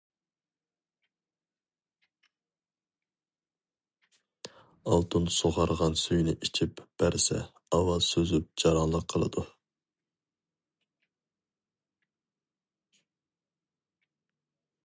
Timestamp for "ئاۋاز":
7.79-8.09